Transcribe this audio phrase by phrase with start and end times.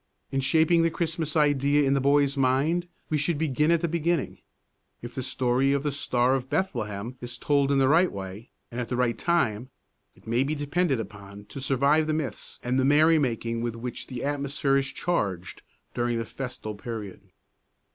[0.31, 4.39] In shaping the Christmas idea in the boy's mind we should begin at the beginning.
[5.03, 8.81] If the story of the Star of Bethlehem is told in the right way and
[8.81, 9.69] at the right time,
[10.15, 14.07] it may be depended upon to survive the myths and the merry making with which
[14.07, 15.61] the atmosphere is charged
[15.93, 17.21] during the festal period.